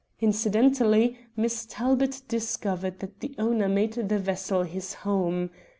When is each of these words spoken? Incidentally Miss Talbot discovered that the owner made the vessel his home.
Incidentally 0.19 1.15
Miss 1.37 1.67
Talbot 1.67 2.23
discovered 2.27 2.97
that 3.01 3.19
the 3.19 3.35
owner 3.37 3.69
made 3.69 3.93
the 3.93 4.17
vessel 4.17 4.63
his 4.63 4.95
home. 5.05 5.51